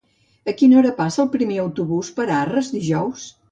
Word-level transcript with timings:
A 0.51 0.55
quina 0.61 0.79
hora 0.79 0.93
passa 1.01 1.21
el 1.25 1.29
primer 1.35 1.59
autobús 1.65 2.11
per 2.19 2.29
Arres 2.41 2.75
dijous? 2.79 3.31